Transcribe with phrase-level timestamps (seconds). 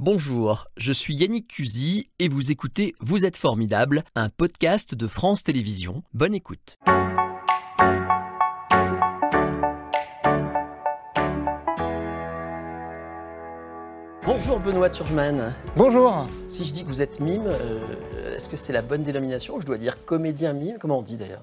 [0.00, 5.42] Bonjour, je suis Yannick Cusy et vous écoutez Vous êtes formidable, un podcast de France
[5.42, 6.04] Télévisions.
[6.14, 6.78] Bonne écoute.
[14.24, 15.52] Bonjour Benoît Turgeman.
[15.76, 16.28] Bonjour.
[16.48, 19.56] Si je dis que vous êtes mime, euh, est-ce que c'est la bonne dénomination?
[19.56, 21.42] Ou je dois dire comédien mime Comment on dit d'ailleurs?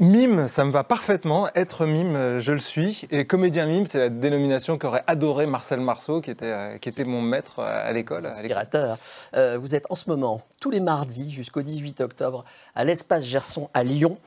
[0.00, 1.48] Mime, ça me va parfaitement.
[1.56, 3.08] Être mime, euh, je le suis.
[3.10, 7.02] Et comédien mime, c'est la dénomination qu'aurait adoré Marcel Marceau, qui était, euh, qui était
[7.02, 8.18] mon maître euh, à l'école.
[8.18, 8.38] à l'école.
[8.38, 8.98] Inspirateur.
[9.34, 12.44] Euh, vous êtes en ce moment, tous les mardis jusqu'au 18 octobre,
[12.76, 14.18] à l'espace Gerson à Lyon,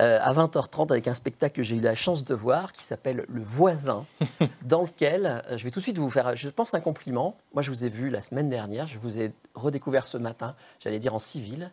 [0.00, 3.24] euh, à 20h30, avec un spectacle que j'ai eu la chance de voir qui s'appelle
[3.28, 4.06] Le Voisin,
[4.62, 7.36] dans lequel euh, je vais tout de suite vous faire, je pense, un compliment.
[7.54, 10.98] Moi, je vous ai vu la semaine dernière, je vous ai redécouvert ce matin, j'allais
[10.98, 11.70] dire en civil.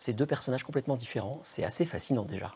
[0.00, 2.52] Ces deux personnages complètement différents, c'est assez fascinant déjà.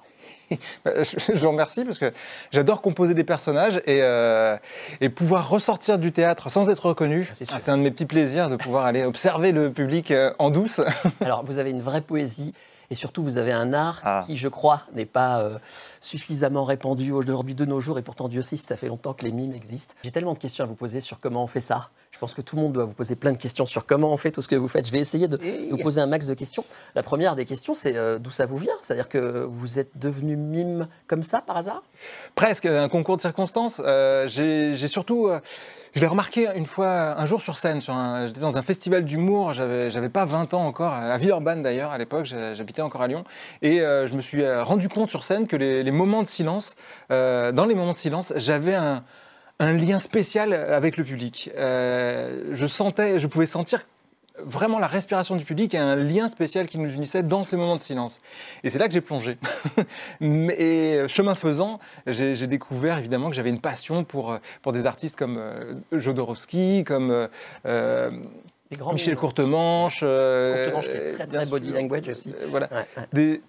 [0.82, 2.10] Bah, Je vous remercie parce que
[2.52, 4.56] j'adore composer des personnages et, euh,
[5.02, 7.28] et pouvoir ressortir du théâtre sans être reconnu.
[7.34, 7.54] C'est sûr.
[7.54, 10.48] Ah, C'est un de mes petits plaisirs de pouvoir aller observer le public euh, en
[10.50, 10.80] douce.
[11.20, 12.54] Alors, vous avez une vraie poésie
[12.90, 14.24] et surtout, vous avez un art Ah.
[14.26, 15.58] qui, je crois, n'est pas euh,
[16.00, 17.98] suffisamment répandu aujourd'hui de nos jours.
[17.98, 19.94] Et pourtant, Dieu sait si ça fait longtemps que les mimes existent.
[20.04, 21.90] J'ai tellement de questions à vous poser sur comment on fait ça.
[22.10, 24.16] Je pense que tout le monde doit vous poser plein de questions sur comment on
[24.16, 24.86] fait tout ce que vous faites.
[24.86, 25.36] Je vais essayer de
[25.70, 26.64] vous poser un max de questions.
[26.94, 28.74] La première des questions, c'est euh, d'où ça vous vient?
[28.82, 31.82] C'est-à-dire que vous êtes devenu mime comme ça, par hasard?
[32.36, 33.80] Presque un concours de circonstances.
[33.84, 35.28] Euh, J'ai j'ai surtout.
[35.94, 37.80] Je l'ai remarqué une fois, un jour sur scène.
[37.80, 39.52] J'étais dans un festival d'humour.
[39.52, 42.26] J'avais pas 20 ans encore, à Villeurbanne d'ailleurs, à l'époque.
[42.26, 43.24] J'habitais encore à Lyon.
[43.62, 46.74] Et euh, je me suis euh, rendu compte sur scène que les, moments de silence,
[47.12, 49.04] euh, dans les moments de silence, j'avais un,
[49.60, 51.50] lien spécial avec le public.
[51.56, 53.86] Je sentais, je pouvais sentir
[54.42, 57.76] vraiment la respiration du public et un lien spécial qui nous unissait dans ces moments
[57.76, 58.20] de silence.
[58.64, 59.38] Et c'est là que j'ai plongé.
[60.20, 64.86] Mais- et chemin faisant, j'ai découvert évidemment que j'avais une passion pour, euh, pour des
[64.86, 67.28] artistes comme euh, Jodorowsky, comme euh,
[67.66, 68.10] euh,
[68.70, 69.16] Des grands Michel.
[69.16, 70.00] Courtemanche.
[70.02, 72.30] euh, Courtemanche, qui est très, body language aussi.
[72.34, 72.68] Euh, voilà.
[72.72, 73.04] Ouais, ouais.
[73.12, 73.42] Des,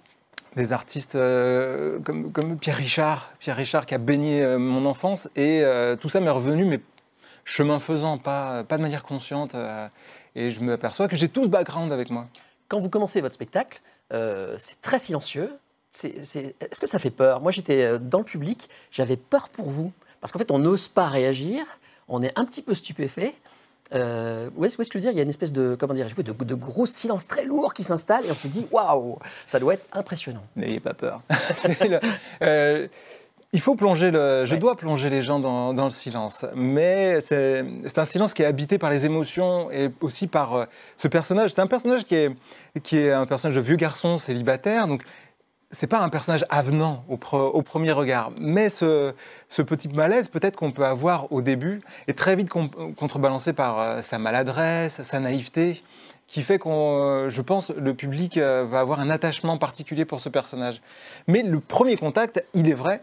[0.56, 5.29] des artistes euh, comme, comme Pierre Richard, Pierre Richard qui a baigné euh, mon enfance.
[5.35, 6.79] Et euh, tout ça m'est revenu, mais
[7.44, 9.56] chemin faisant, pas, pas de manière consciente.
[10.35, 12.28] Et je m'aperçois que j'ai tout ce background avec moi.
[12.68, 13.81] quand vous commencez votre spectacle,
[14.13, 15.51] euh, c'est très silencieux.
[16.03, 17.40] Est-ce que ça fait peur?
[17.41, 19.91] Moi, j'étais euh, dans le public, j'avais peur pour vous.
[20.19, 21.63] Parce qu'en fait, on n'ose pas réagir,
[22.07, 23.34] on est un petit peu stupéfait.
[23.94, 25.12] Euh, où est-ce que je veux dire?
[25.12, 27.84] Il y a une espèce de, comment dire, de, de gros silence très lourd qui
[27.84, 30.44] s'installe et on se dit waouh, ça doit être impressionnant.
[30.56, 31.22] N'ayez pas peur.
[31.81, 32.00] Le-
[32.41, 32.88] euh,
[33.55, 34.59] il faut plonger le, je Ouais.
[34.59, 37.63] dois plonger les gens dans, dans le silence, mais c'est
[37.97, 40.66] un silence qui est habité par les émotions et aussi par euh,
[40.97, 41.51] ce personnage.
[41.53, 42.31] C'est un personnage qui est,
[42.83, 45.01] qui est un personnage de vieux garçon célibataire, donc
[45.71, 49.13] c'est pas un personnage avenant au, pre- au premier regard, mais ce,
[49.49, 54.01] ce petit malaise peut-être qu'on peut avoir au début est très vite contrebalancé par euh,
[54.01, 55.81] sa maladresse, sa naïveté,
[56.27, 60.19] qui fait qu'on, euh, je pense, le public euh, va avoir un attachement particulier pour
[60.22, 60.81] ce personnage.
[61.27, 63.01] Mais le premier contact, il est vrai,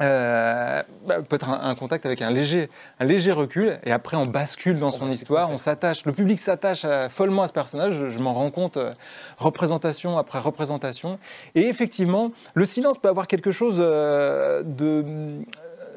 [0.00, 2.68] euh, bah, peut être un, un contact avec un léger,
[3.00, 6.82] un léger recul, et après on bascule dans son histoire, on s'attache, le public s'attache
[6.84, 8.92] euh, follement à ce personnage, je, je m'en rends compte euh,
[9.38, 11.18] représentation après représentation,
[11.54, 15.04] et effectivement, le silence peut avoir quelque chose euh, de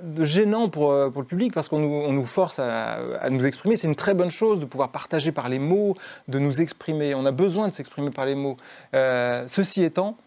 [0.04, 3.78] de gênant pour, pour le public parce qu'on nous, force à, à nous exprimer.
[3.78, 5.96] C'est une très bonne chose de pouvoir partager par les mots,
[6.28, 7.14] de nous exprimer.
[7.14, 8.58] On a besoin de s'exprimer par les mots.
[8.96, 10.18] Euh, ceci étant,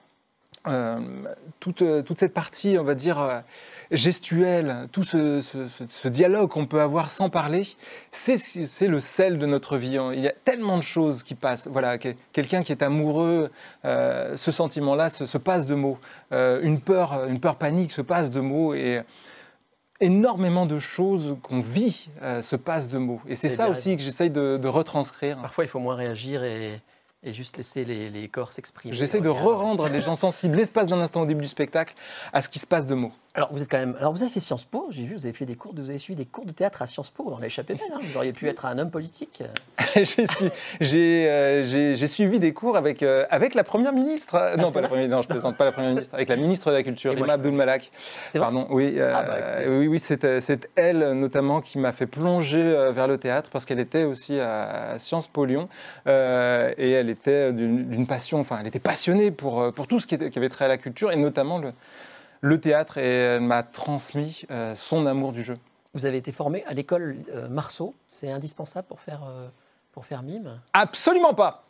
[1.60, 3.40] toute, euh, toute cette partie, on va dire, euh,
[3.90, 7.64] gestuelle, tout ce, ce- dialogue qu'on peut avoir sans parler,
[8.12, 9.98] c'est le sel de notre vie.
[10.14, 11.68] Il y a tellement de choses qui passent.
[11.70, 13.50] Voilà, que- quelqu'un qui est amoureux,
[13.84, 15.98] euh, ce sentiment-là se, se passe de mots.
[16.32, 19.02] Euh, une peur, une peur panique se passe de mots et
[20.00, 23.20] énormément de choses qu'on vit euh, se passent de mots.
[23.28, 25.38] Et c'est ça aussi que j'essaye de, de retranscrire.
[25.40, 26.80] Parfois, il faut moins réagir et,
[27.24, 28.94] et juste laisser les, les corps s'exprimer.
[28.94, 31.94] J'essaie de re-rendre les gens sensibles l'espace d'un instant au début du spectacle
[32.32, 33.12] à ce qui se passe de mots.
[33.36, 33.96] Alors vous êtes quand même.
[33.98, 34.86] Alors vous avez fait Sciences Po.
[34.90, 35.72] J'ai vu, vous avez fait des cours.
[35.74, 37.24] Vous avez suivi des cours de théâtre à Sciences Po.
[37.24, 37.82] Vous en échappé belle.
[37.92, 37.98] hein.
[38.00, 39.42] Vous auriez pu être un homme politique.
[40.80, 44.36] J'ai euh, j'ai- suivi des cours avec, euh, avec la Première ministre.
[44.36, 46.70] Euh, non, pas la Première non, je plaisante pas la Première ministre, avec la ministre
[46.70, 47.90] de la Culture, Et moi, Rima je- Abdul Malak.
[48.28, 48.44] C'est vrai.
[48.46, 49.36] Pardon, oui, euh, Ah bah,
[49.68, 50.24] oui, oui, c'est
[50.76, 52.62] elle notamment qui m'a fait plonger
[52.94, 55.68] vers le théâtre parce qu'elle était aussi à, Sciences Po Lyon
[56.06, 56.10] et
[56.92, 60.38] elle était d'une passion, enfin, elle était passionnée pour, pour tout ce qui, était- qui
[60.38, 61.72] avait trait à la culture et notamment le,
[62.44, 65.56] le théâtre et elle m'a transmis euh, son amour du jeu.
[65.94, 67.94] Vous avez été formé à l'école euh, Marceau.
[68.10, 69.48] C'est indispensable pour faire euh,
[69.92, 70.60] pour faire mime.
[70.74, 71.64] Absolument pas.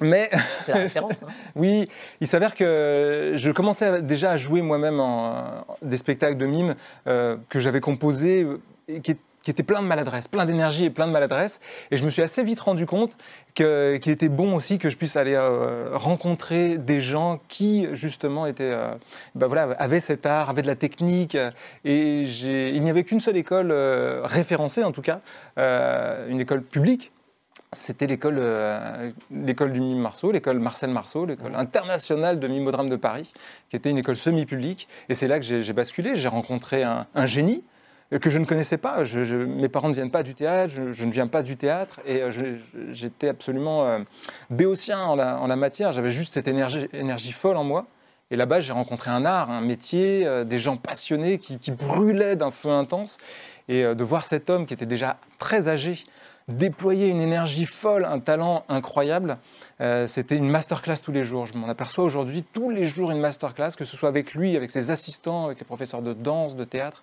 [0.00, 0.30] Mais
[0.62, 1.22] C'est la référence.
[1.22, 1.26] hein.
[1.54, 1.86] Oui,
[2.22, 6.74] il s'avère que je commençais déjà à jouer moi-même en- des spectacles de mime
[7.04, 8.46] que j'avais composés
[8.88, 11.60] et qui, qui était plein de maladresse, plein d'énergie et plein de maladresse.
[11.92, 13.16] Et je me suis assez vite rendu compte
[13.54, 18.72] qu'il était bon aussi que je puisse aller euh, rencontrer des gens qui, justement, étaient,
[18.72, 18.96] euh,
[19.36, 21.36] ben voilà, avaient cet art, avaient de la technique.
[21.84, 25.20] Et il n'y avait qu'une seule école euh, référencée, en tout cas,
[25.56, 27.12] une école publique.
[27.72, 28.42] C'était l'école,
[29.30, 33.32] l'école du mime Marceau, l'école Marcel Marceau, l'école internationale de mimeodrame de Paris,
[33.70, 34.88] qui était une école semi-publique.
[35.08, 36.16] Et c'est là que j'ai, basculé.
[36.16, 37.62] J'ai rencontré un génie,
[38.10, 39.02] que je ne connaissais pas.
[39.04, 42.30] mes parents ne viennent pas du théâtre, je, ne viens pas du théâtre, et euh,
[42.92, 43.98] j'étais absolument euh,
[44.50, 45.92] béotien en la, matière.
[45.92, 47.86] J'avais juste cette énergie, folle en moi.
[48.30, 52.50] Et là-bas, j'ai rencontré un art, un métier, euh, des gens passionnés qui, brûlaient d'un
[52.50, 53.18] feu intense.
[53.68, 56.04] Et de voir cet homme qui était déjà très âgé
[56.46, 59.38] déployer une énergie folle, un talent incroyable,
[60.06, 61.46] c'était une masterclass tous les jours.
[61.46, 64.70] Je m'en aperçois aujourd'hui, tous les jours une masterclass, que ce soit avec lui, avec
[64.70, 67.02] ses assistants, avec les professeurs de danse, de théâtre.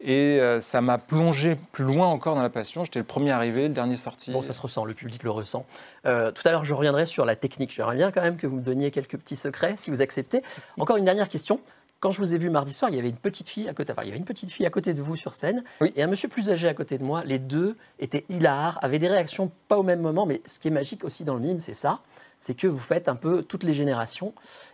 [0.00, 2.84] Et euh, ça m'a plongé plus loin encore dans la passion.
[2.84, 4.30] J'étais le premier arrivé, le dernier sorti.
[4.30, 5.64] Bon, ça se ressent, le public le ressent.
[6.04, 7.72] Euh, tout à l'heure, je reviendrai sur la technique.
[7.74, 10.42] J'aimerais bien quand même que vous me donniez quelques petits secrets, si vous acceptez.
[10.78, 11.60] Encore une dernière question.
[11.98, 13.90] Quand je vous ai vu mardi soir, il y avait une petite fille à côté.
[13.92, 15.64] Enfin, il y avait une petite fille à côté de vous sur scène
[15.96, 17.24] et un monsieur plus âgé à côté de moi.
[17.24, 20.70] Les deux étaient hilars, avaient des réactions pas au même moment, mais ce qui est
[20.70, 22.00] magique aussi dans le mime, c'est ça
[22.38, 24.32] c'est que vous faites un peu toutes les générations.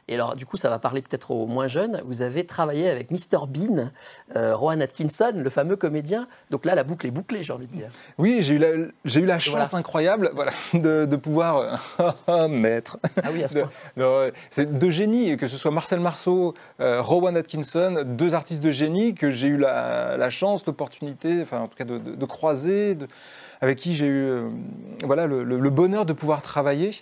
[0.09, 2.03] Et alors, du coup, ça va parler peut-être aux moins jeunes.
[2.05, 3.91] Vous avez travaillé avec Mr Bean,
[4.37, 6.27] euh, Rowan Atkinson, le fameux comédien.
[6.51, 7.91] Donc là, la boucle est bouclée, j'ai envie de dire.
[8.19, 8.69] Oui, j'ai eu la,
[9.05, 11.81] j'ai eu la chance incroyable voilà, de, pouvoir
[12.29, 12.99] euh, mettre.
[13.23, 14.31] Ah oui, à ce point.
[14.51, 19.15] c'est deux génies, que ce soit Marcel Marceau, euh, Rowan Atkinson, deux artistes de génie
[19.15, 22.97] que j'ai eu la, chance, l'opportunité, enfin en tout cas de, de croiser.
[22.97, 23.07] De,
[23.63, 24.51] avec qui j'ai eu euh,
[25.05, 27.01] voilà, le, bonheur de pouvoir travailler.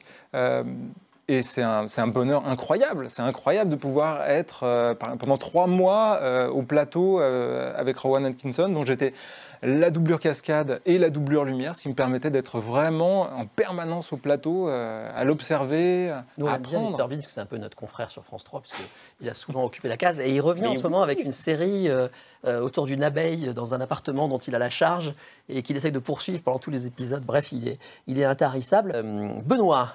[1.31, 3.07] Euh, et c'est un, un, bonheur incroyable.
[3.09, 8.85] C'est incroyable de pouvoir être euh, pendant trois mois au plateau avec Rowan Atkinson, dont
[8.85, 9.15] j'étais
[9.63, 14.13] la doublure cascade et la doublure lumière, ce qui me permettait d'être vraiment en permanence
[14.13, 16.15] au plateau, euh, à l'observer.
[16.39, 18.45] Nous, on aime bien Mr Bean, parce que c'est un peu notre confrère sur France
[18.45, 20.19] 3, puisqu'il a souvent occupé la case.
[20.19, 22.09] Et il revient en ce moment avec une série euh,
[22.47, 25.15] euh, autour d'une abeille dans un appartement dont il a la charge
[25.49, 27.23] et qu'il essaye de poursuivre pendant tous les épisodes.
[27.25, 28.93] Bref, il est, il est intarissable.
[29.45, 29.89] Benoît,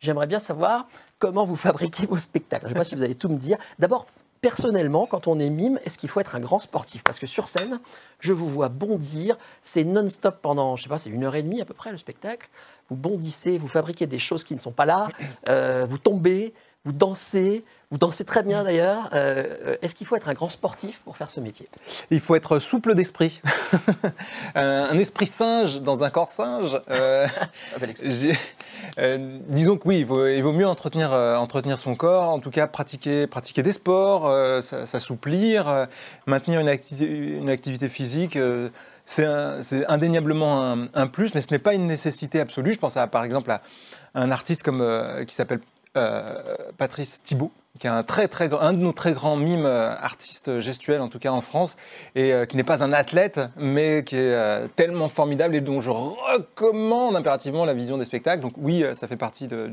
[0.00, 0.86] j'aimerais bien savoir
[1.18, 2.64] comment vous fabriquez vos spectacles.
[2.64, 3.58] Je ne sais pas si vous allez tout me dire.
[3.78, 4.06] D'abord,
[4.40, 7.04] personnellement, quand on est mime, est-ce qu'il faut être un grand sportif?
[7.04, 7.78] Parce que sur scène,
[8.20, 11.60] je vous vois bondir, c'est non-stop pendant, je sais pas, c'est une heure et demie
[11.60, 12.48] à peu près le spectacle.
[12.88, 15.08] Vous bondissez, vous fabriquez des choses qui ne sont pas là,
[15.48, 16.54] euh, vous tombez,
[16.86, 19.10] vous dansez, vous dansez très bien d'ailleurs.
[19.12, 21.68] Euh, est-ce qu'il faut être un grand sportif pour faire ce métier?
[22.10, 23.42] Il faut être souple d'esprit.
[24.54, 26.80] un esprit singe dans un corps singe.
[26.90, 27.26] Euh,
[28.98, 33.26] euh, disons que oui, il vaut, mieux entretenir, entretenir son corps, en tout cas pratiquer,
[33.26, 35.86] pratiquer des sports, s'assouplir,
[36.26, 36.68] maintenir une,
[37.02, 38.38] une, activité physique
[39.04, 39.26] c'est
[39.88, 42.72] indéniablement un, plus, mais ce n'est pas une nécessité absolue.
[42.72, 43.60] Je pense à, par exemple à
[44.14, 44.84] un artiste comme,
[45.26, 45.79] qui s'appelle euh,
[46.78, 50.60] Patrice Thibault, qui est un, très, très, un de nos très grands mimes euh, artistes
[50.60, 51.76] gestuels, en tout cas en France,
[52.14, 55.90] et euh, qui n'est pas un athlète, mais qui est tellement formidable et dont je
[55.90, 58.42] recommande impérativement la vision des spectacles.
[58.42, 59.70] Donc oui, ça fait partie de,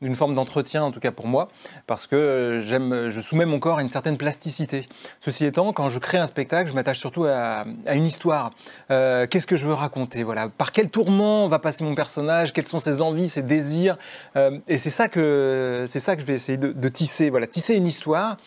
[0.00, 1.48] d'une forme d'entretien, en tout cas pour moi,
[1.86, 4.88] parce que j'aime, je soumets mon corps à une certaine plasticité.
[5.20, 8.52] Ceci étant, quand je crée un spectacle, je m'attache surtout à, une histoire.
[8.90, 10.22] Euh, qu'est-ce que je veux raconter?
[10.22, 12.52] Voilà, par quel tourment va passer mon personnage?
[12.52, 13.96] Quelles sont ses envies, ses désirs?
[14.36, 17.30] Euh, Et c'est ça que c'est ça que je vais essayer de, tisser.
[17.30, 18.38] Voilà, tisser une histoire.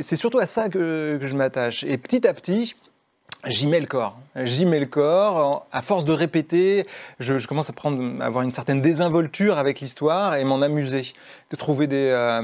[0.00, 1.84] C'est surtout à ça que je m'attache.
[1.84, 2.74] Et petit à petit,
[3.46, 4.18] J'y mets le corps.
[4.36, 5.66] J'y mets le corps.
[5.72, 6.86] À force de répéter,
[7.18, 11.14] je, commence à, prendre, avoir une certaine désinvolture avec l'histoire et m'en amuser.
[11.50, 12.42] De trouver des, euh,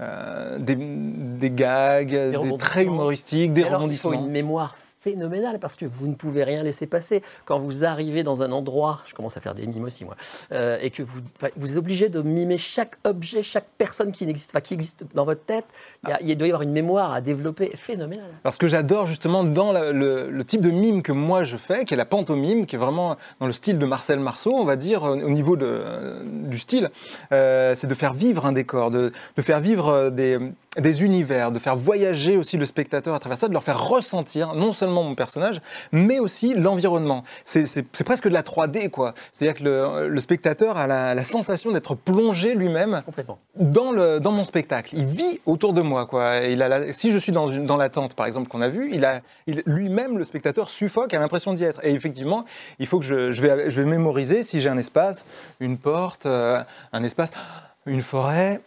[0.00, 4.12] euh, des, gags, des, traits humoristiques, des rebondissements.
[4.12, 4.74] Il faut une mémoire
[5.06, 7.22] phénoménal parce que vous ne pouvez rien laisser passer.
[7.44, 10.16] Quand vous arrivez dans un endroit, je commence à faire des mimes aussi moi,
[10.50, 11.20] euh, et que vous,
[11.56, 15.24] vous êtes obligé de mimer chaque objet, chaque personne qui n'existe pas, qui existe dans
[15.24, 15.66] votre tête,
[16.20, 18.32] il, doit y avoir une mémoire à développer phénoménale.
[18.42, 21.96] Parce que j'adore justement dans le, type de mime que moi je fais, qui est
[21.96, 25.30] la pantomime, qui est vraiment dans le style de Marcel Marceau, on va dire, au
[25.30, 26.90] niveau de, du style,
[27.30, 30.38] euh, c'est de faire vivre un décor, de, de faire vivre des
[30.78, 34.54] des univers, de faire voyager aussi le spectateur à travers ça, de leur faire ressentir
[34.54, 35.60] non seulement mon personnage,
[35.92, 37.24] mais aussi l'environnement.
[37.44, 39.14] C'est presque de la 3D, quoi.
[39.32, 43.02] C'est-à-dire que le, spectateur a la, sensation d'être plongé lui-même
[43.56, 44.94] dans, dans mon spectacle.
[44.96, 46.38] Il vit autour de moi, quoi.
[46.38, 49.04] il a si je suis dans, dans la tente, par exemple, qu'on a vu, il
[49.04, 49.20] a
[49.66, 51.84] lui-même, le spectateur, suffoque, a l'impression d'y être.
[51.84, 52.44] Et effectivement,
[52.78, 55.26] il faut que je, je, vais, je vais mémoriser si j'ai un espace,
[55.60, 57.30] une porte, euh, un espace,
[57.86, 58.60] une forêt.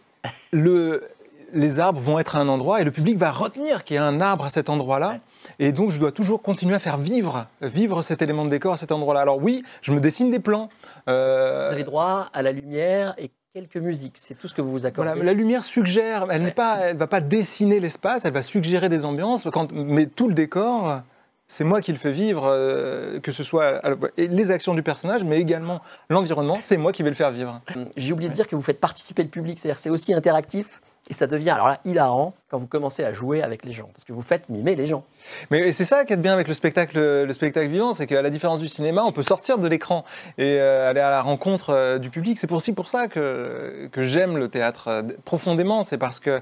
[0.52, 1.08] Le,
[1.52, 4.04] les arbres vont être à un endroit et le public va retenir qu'il y a
[4.04, 5.18] un arbre à cet endroit-là.
[5.58, 8.76] Et donc, je dois toujours continuer à faire vivre, vivre cet élément de décor à
[8.76, 9.20] cet endroit-là.
[9.20, 10.68] Alors oui, je me dessine des plans.
[11.08, 14.70] Euh, vous avez droit à la lumière et quelques musiques, c'est tout ce que vous
[14.70, 15.10] vous accordez.
[15.10, 18.88] Voilà, la lumière suggère, elle ne pas, elle va pas dessiner l'espace, elle va suggérer
[18.88, 21.00] des ambiances, quand, mais tout le décor,
[21.48, 23.82] c'est moi qui le fais vivre, euh, que ce soit
[24.16, 27.60] les actions du personnage, mais également l'environnement, c'est moi qui vais le faire vivre.
[27.96, 30.80] J'ai oublié de dire que vous faites participer le public, c'est-à-dire c'est aussi interactif.
[31.08, 34.04] Et ça devient alors là hilarant quand vous commencez à jouer avec les gens, parce
[34.04, 35.04] que vous faites mimer les gens.
[35.50, 38.30] Mais c'est ça qui est bien avec le spectacle, le spectacle vivant, c'est qu'à la
[38.30, 40.04] différence du cinéma, on peut sortir de l'écran
[40.38, 42.38] et euh, aller à la rencontre euh, du public.
[42.38, 46.40] C'est aussi pour ça que, que j'aime le théâtre profondément, c'est parce que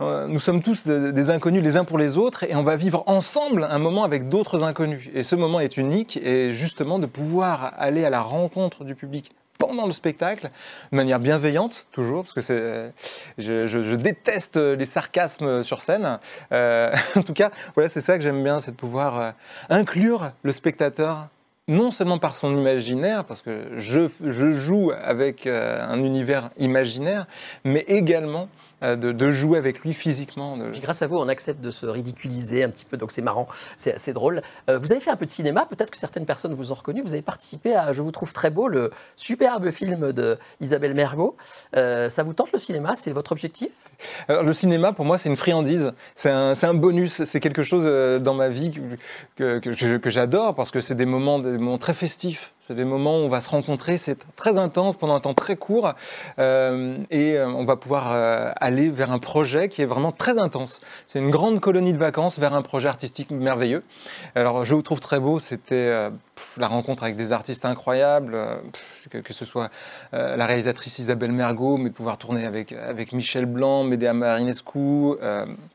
[0.00, 3.04] euh, nous sommes tous des inconnus les uns pour les autres et on va vivre
[3.06, 5.08] ensemble un moment avec d'autres inconnus.
[5.14, 9.32] Et ce moment est unique et justement de pouvoir aller à la rencontre du public
[9.66, 10.50] pendant le spectacle,
[10.90, 12.90] de manière bienveillante, toujours, parce que
[13.38, 16.18] je, déteste les sarcasmes sur scène.
[16.50, 19.30] Euh, en tout cas, voilà, c'est ça que j'aime bien, c'est de pouvoir euh,
[19.68, 21.28] inclure le spectateur
[21.68, 24.08] non seulement par son imaginaire, parce que je,
[24.52, 27.26] joue avec un univers imaginaire,
[27.64, 28.48] mais également
[28.82, 30.56] euh, de, jouer avec lui physiquement.
[30.80, 33.46] grâce à vous, on accepte de se ridiculiser un petit peu, donc c'est marrant,
[33.76, 34.42] c'est assez drôle.
[34.68, 37.00] Euh, vous avez fait un peu de cinéma, peut-être que certaines personnes vous ont reconnu.
[37.02, 41.36] Vous avez participé à, je vous trouve très beau, le superbe film de Isabelle Mergot.
[41.76, 43.70] Euh, ça vous tente le cinéma C'est votre objectif?
[44.28, 45.92] Le cinéma, pour moi, c'est une friandise.
[46.16, 47.22] C'est un, bonus.
[47.24, 47.84] C'est quelque chose
[48.20, 48.80] dans ma vie
[49.36, 52.52] que, que j'adore parce que c'est des moments, des moments très festifs.
[52.64, 55.56] C'est des moments où on va se rencontrer, c'est très intense pendant un temps très
[55.56, 55.94] court
[56.38, 60.38] euh, et euh, on va pouvoir euh, aller vers un projet qui est vraiment très
[60.38, 60.80] intense.
[61.08, 63.82] C'est une grande colonie de vacances vers un projet artistique merveilleux.
[64.36, 66.08] Alors je vous trouve très beau, c'était
[66.56, 68.36] la rencontre avec des artistes incroyables,
[69.10, 69.70] que, ce soit
[70.12, 75.16] la réalisatrice Isabelle Mergot, mais de pouvoir tourner avec, avec Michel Blanc, Médéa Marinescu.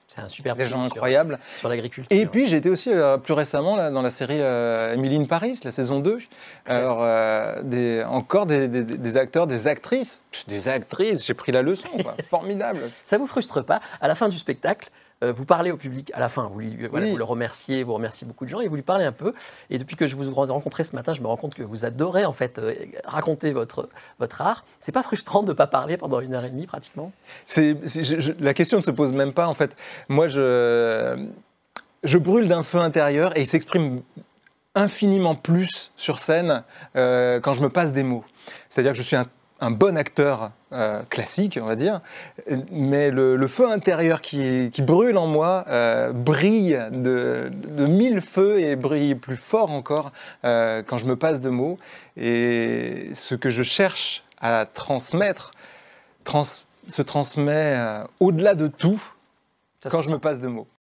[0.07, 1.37] C'est un super Des gens incroyables.
[1.57, 2.05] Sur, l'agriculture.
[2.09, 5.25] Et puis, j'ai été aussi euh, plus récemment là, dans la série euh, Emily in
[5.25, 6.19] Paris, la saison 2.
[6.65, 10.23] Alors, euh, des, encore des, des, acteurs, des actrices.
[10.47, 11.89] Des actrices, j'ai pris la leçon.
[12.29, 12.89] Formidable.
[13.03, 13.81] Ça vous frustre pas?
[13.99, 17.17] À la fin du spectacle, euh, vous parlez au public à la fin, vous, vous
[17.17, 19.33] le remerciez, vous remerciez beaucoup de gens et vous lui parlez un peu.
[19.69, 21.85] Et depuis que je vous ai rencontré ce matin, je me rends compte que vous
[21.85, 22.73] adorez en fait euh,
[23.05, 24.65] raconter votre, votre art.
[24.79, 27.11] C'est pas frustrant de ne pas parler pendant une heure et demie pratiquement?
[27.45, 27.75] C'est,
[28.39, 29.75] La question ne se pose même pas en fait.
[30.09, 31.27] Moi, je,
[32.03, 34.01] je brûle d'un feu intérieur et il s'exprime
[34.75, 36.63] infiniment plus sur scène
[36.95, 38.23] euh, quand je me passe des mots.
[38.69, 39.27] C'est-à-dire que je suis un
[39.59, 42.01] un bon acteur euh, classique, on va dire,
[42.71, 47.49] mais le, feu intérieur qui, brûle en moi euh, brille de,
[47.87, 50.11] mille feux et brille plus fort encore
[50.43, 51.79] euh, quand je me passe de mots.
[52.17, 55.53] Et ce que je cherche à transmettre
[56.89, 57.77] se transmet
[58.19, 59.01] au-delà de tout
[59.89, 60.67] quand je me passe de mots.